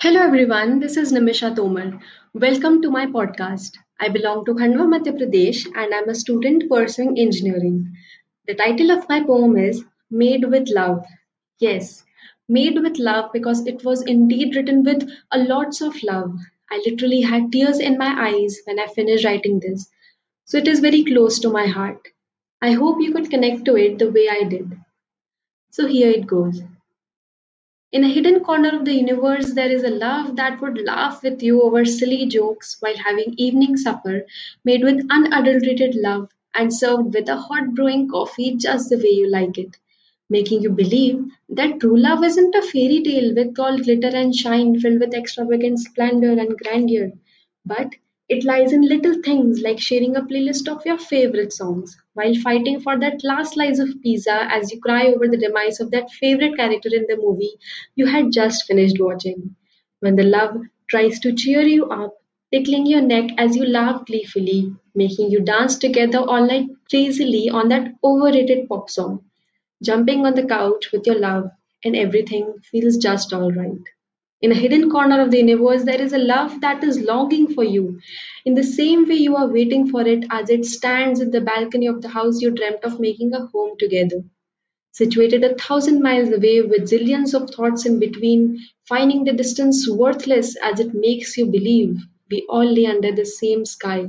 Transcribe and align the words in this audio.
Hello 0.00 0.20
everyone, 0.20 0.78
this 0.78 0.96
is 0.96 1.12
Nimisha 1.12 1.56
Tomar. 1.56 2.00
Welcome 2.32 2.82
to 2.82 2.88
my 2.88 3.06
podcast. 3.06 3.78
I 3.98 4.08
belong 4.08 4.44
to 4.44 4.54
Khandwa, 4.54 4.86
Madhya 4.86 5.12
Pradesh 5.18 5.66
and 5.74 5.92
I'm 5.92 6.08
a 6.08 6.14
student 6.14 6.70
pursuing 6.70 7.18
engineering. 7.18 7.96
The 8.46 8.54
title 8.54 8.92
of 8.92 9.08
my 9.08 9.24
poem 9.24 9.56
is 9.56 9.82
Made 10.08 10.44
with 10.44 10.68
Love. 10.68 11.04
Yes, 11.58 12.04
made 12.48 12.80
with 12.80 13.00
love 13.00 13.32
because 13.32 13.66
it 13.66 13.82
was 13.84 14.02
indeed 14.02 14.54
written 14.54 14.84
with 14.84 15.10
a 15.32 15.38
lots 15.38 15.80
of 15.80 16.00
love. 16.04 16.32
I 16.70 16.80
literally 16.86 17.22
had 17.22 17.50
tears 17.50 17.80
in 17.80 17.98
my 17.98 18.28
eyes 18.28 18.60
when 18.66 18.78
I 18.78 18.86
finished 18.86 19.24
writing 19.24 19.58
this. 19.58 19.90
So 20.44 20.58
it 20.58 20.68
is 20.68 20.78
very 20.78 21.02
close 21.02 21.40
to 21.40 21.50
my 21.50 21.66
heart. 21.66 22.06
I 22.62 22.70
hope 22.70 23.00
you 23.00 23.12
could 23.12 23.30
connect 23.30 23.64
to 23.64 23.74
it 23.76 23.98
the 23.98 24.12
way 24.12 24.28
I 24.30 24.44
did. 24.44 24.78
So 25.70 25.88
here 25.88 26.10
it 26.10 26.28
goes. 26.28 26.62
In 27.92 28.02
a 28.02 28.08
hidden 28.08 28.40
corner 28.40 28.70
of 28.78 28.86
the 28.86 28.94
universe, 28.94 29.52
there 29.52 29.70
is 29.70 29.82
a 29.84 29.90
love 29.90 30.36
that 30.36 30.60
would 30.62 30.78
laugh 30.86 31.22
with 31.22 31.42
you 31.42 31.60
over 31.60 31.84
silly 31.84 32.24
jokes 32.26 32.76
while 32.80 32.96
having 32.96 33.34
evening 33.36 33.76
supper 33.76 34.24
made 34.64 34.82
with 34.82 35.06
unadulterated 35.10 35.94
love 35.94 36.30
and 36.54 36.72
served 36.72 37.12
with 37.12 37.28
a 37.28 37.36
hot 37.36 37.74
brewing 37.74 38.08
coffee 38.08 38.56
just 38.56 38.88
the 38.88 38.96
way 38.96 39.10
you 39.10 39.28
like 39.30 39.58
it, 39.58 39.76
making 40.30 40.62
you 40.62 40.70
believe 40.70 41.22
that 41.50 41.78
true 41.80 41.98
love 41.98 42.24
isn't 42.24 42.54
a 42.54 42.62
fairy 42.62 43.02
tale 43.02 43.34
with 43.34 43.58
all 43.58 43.76
glitter 43.76 44.16
and 44.16 44.34
shine 44.34 44.80
filled 44.80 45.00
with 45.00 45.12
extravagant 45.12 45.78
splendor 45.78 46.32
and 46.32 46.56
grandeur, 46.56 47.12
but 47.66 47.90
it 48.28 48.44
lies 48.44 48.72
in 48.72 48.82
little 48.82 49.14
things 49.22 49.60
like 49.60 49.80
sharing 49.80 50.14
a 50.14 50.22
playlist 50.22 50.68
of 50.68 50.84
your 50.86 50.98
favorite 50.98 51.52
songs 51.52 51.96
while 52.14 52.34
fighting 52.36 52.78
for 52.78 52.98
that 52.98 53.24
last 53.24 53.54
slice 53.54 53.78
of 53.80 54.00
pizza 54.02 54.46
as 54.52 54.70
you 54.72 54.80
cry 54.80 55.06
over 55.08 55.26
the 55.26 55.36
demise 55.36 55.80
of 55.80 55.90
that 55.90 56.10
favorite 56.12 56.56
character 56.56 56.90
in 56.92 57.06
the 57.08 57.16
movie 57.16 57.54
you 57.96 58.06
had 58.06 58.30
just 58.32 58.64
finished 58.66 59.00
watching. 59.00 59.56
When 60.00 60.16
the 60.16 60.22
love 60.22 60.56
tries 60.88 61.18
to 61.20 61.34
cheer 61.34 61.62
you 61.62 61.86
up, 61.86 62.14
tickling 62.52 62.86
your 62.86 63.02
neck 63.02 63.30
as 63.36 63.56
you 63.56 63.64
laugh 63.66 64.06
gleefully, 64.06 64.72
making 64.94 65.30
you 65.30 65.40
dance 65.40 65.76
together 65.76 66.18
all 66.20 66.46
night 66.46 66.68
crazily 66.88 67.50
on 67.50 67.68
that 67.68 67.94
overrated 68.04 68.68
pop 68.68 68.88
song, 68.90 69.24
jumping 69.82 70.26
on 70.26 70.34
the 70.34 70.46
couch 70.46 70.92
with 70.92 71.06
your 71.06 71.18
love, 71.18 71.50
and 71.84 71.96
everything 71.96 72.54
feels 72.70 72.96
just 72.98 73.32
alright. 73.32 73.82
In 74.40 74.52
a 74.52 74.54
hidden 74.54 74.90
corner 74.90 75.20
of 75.20 75.30
the 75.30 75.38
universe, 75.38 75.84
there 75.84 76.00
is 76.00 76.12
a 76.12 76.18
love 76.18 76.60
that 76.60 76.82
is 76.82 77.00
longing 77.00 77.54
for 77.54 77.64
you, 77.64 78.00
in 78.44 78.54
the 78.54 78.62
same 78.62 79.08
way 79.08 79.16
you 79.16 79.36
are 79.36 79.50
waiting 79.50 79.88
for 79.88 80.06
it 80.06 80.24
as 80.30 80.50
it 80.50 80.64
stands 80.64 81.20
in 81.20 81.30
the 81.30 81.40
balcony 81.40 81.86
of 81.86 82.02
the 82.02 82.08
house 82.08 82.40
you 82.40 82.50
dreamt 82.50 82.84
of 82.84 83.00
making 83.00 83.32
a 83.34 83.46
home 83.46 83.76
together. 83.78 84.22
Situated 84.92 85.44
a 85.44 85.54
thousand 85.54 86.02
miles 86.02 86.30
away 86.30 86.62
with 86.62 86.90
zillions 86.90 87.34
of 87.34 87.50
thoughts 87.50 87.86
in 87.86 87.98
between, 87.98 88.58
finding 88.88 89.24
the 89.24 89.32
distance 89.32 89.88
worthless 89.88 90.56
as 90.62 90.80
it 90.80 90.94
makes 90.94 91.36
you 91.36 91.46
believe 91.46 91.96
we 92.30 92.46
all 92.48 92.64
lay 92.64 92.86
under 92.86 93.12
the 93.12 93.24
same 93.24 93.64
sky, 93.64 94.08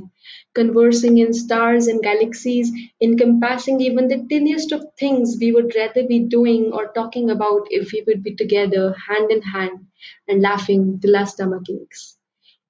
conversing 0.54 1.18
in 1.18 1.32
stars 1.32 1.86
and 1.88 2.02
galaxies, 2.02 2.70
encompassing 3.00 3.80
even 3.80 4.06
the 4.08 4.24
tiniest 4.30 4.70
of 4.72 4.84
things 4.98 5.36
we 5.40 5.50
would 5.50 5.74
rather 5.74 6.06
be 6.06 6.20
doing 6.20 6.72
or 6.72 6.92
talking 6.92 7.30
about 7.30 7.66
if 7.70 7.92
we 7.92 8.02
would 8.06 8.22
be 8.22 8.34
together, 8.36 8.94
hand 9.08 9.30
in 9.30 9.42
hand, 9.42 9.86
and 10.28 10.40
laughing 10.40 11.00
till 11.00 11.16
our 11.16 11.26
stomach 11.26 11.64
aches. 11.68 12.16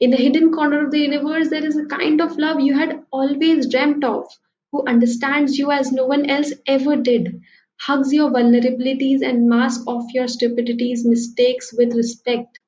In 0.01 0.11
the 0.11 0.17
hidden 0.17 0.53
corner 0.53 0.85
of 0.85 0.91
the 0.91 0.99
universe, 1.01 1.51
there 1.51 1.65
is 1.67 1.77
a 1.77 1.85
kind 1.87 2.21
of 2.21 2.39
love 2.39 2.61
you 2.61 2.75
had 2.75 3.03
always 3.13 3.69
dreamt 3.69 4.03
of, 4.05 4.27
who 4.73 4.83
understands 4.87 5.59
you 5.59 5.71
as 5.71 5.93
no 5.93 6.07
one 6.07 6.31
else 6.31 6.53
ever 6.67 6.97
did, 6.97 7.41
hugs 7.81 8.13
your 8.13 8.31
vulnerabilities 8.31 9.23
and 9.23 9.49
masks 9.49 9.85
off 9.87 10.05
your 10.15 10.29
stupidities, 10.29 11.05
mistakes 11.05 11.73
with 11.77 11.95
respect, 11.95 12.59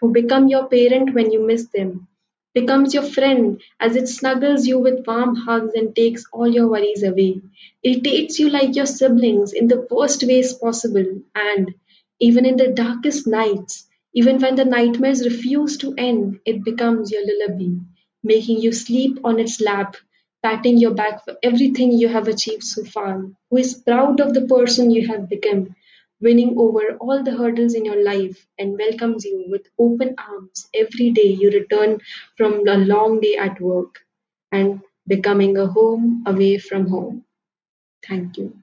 who 0.00 0.12
become 0.12 0.48
your 0.48 0.66
parent 0.68 1.14
when 1.14 1.30
you 1.32 1.46
miss 1.46 1.66
them, 1.68 2.08
becomes 2.54 2.94
your 2.94 3.02
friend 3.02 3.60
as 3.78 3.96
it 3.96 4.08
snuggles 4.08 4.66
you 4.66 4.78
with 4.78 5.06
warm 5.06 5.34
hugs 5.36 5.74
and 5.74 5.94
takes 5.94 6.24
all 6.32 6.48
your 6.48 6.68
worries 6.68 7.02
away. 7.02 7.40
It 7.82 8.02
takes 8.02 8.38
you 8.38 8.48
like 8.50 8.74
your 8.76 8.86
siblings 8.86 9.52
in 9.52 9.68
the 9.68 9.86
worst 9.90 10.22
ways 10.26 10.52
possible, 10.54 11.22
and 11.34 11.74
even 12.20 12.44
in 12.46 12.56
the 12.56 12.68
darkest 12.72 13.26
nights, 13.26 13.86
even 14.14 14.38
when 14.40 14.56
the 14.56 14.64
nightmares 14.64 15.24
refuse 15.24 15.76
to 15.78 15.94
end, 15.96 16.40
it 16.44 16.64
becomes 16.64 17.10
your 17.12 17.22
lullaby, 17.24 17.78
making 18.22 18.60
you 18.60 18.72
sleep 18.72 19.18
on 19.24 19.38
its 19.38 19.60
lap, 19.60 19.96
patting 20.42 20.76
your 20.78 20.94
back 20.94 21.24
for 21.24 21.36
everything 21.42 21.92
you 21.92 22.08
have 22.08 22.28
achieved 22.28 22.62
so 22.62 22.84
far, 22.84 23.24
who 23.50 23.56
is 23.56 23.74
proud 23.74 24.20
of 24.20 24.34
the 24.34 24.42
person 24.46 24.90
you 24.90 25.06
have 25.08 25.28
become, 25.28 25.74
winning 26.20 26.54
over 26.58 26.96
all 27.00 27.22
the 27.22 27.36
hurdles 27.36 27.74
in 27.74 27.84
your 27.84 28.02
life, 28.04 28.46
and 28.58 28.78
welcomes 28.78 29.24
you 29.24 29.44
with 29.48 29.68
open 29.78 30.14
arms 30.18 30.68
every 30.74 31.10
day 31.10 31.28
you 31.42 31.50
return 31.50 32.00
from 32.36 32.66
a 32.68 32.76
long 32.78 33.20
day 33.20 33.36
at 33.36 33.60
work 33.60 34.04
and 34.52 34.82
becoming 35.06 35.56
a 35.56 35.66
home 35.66 36.22
away 36.26 36.58
from 36.58 36.88
home. 36.88 37.24
Thank 38.06 38.38
you. 38.38 38.54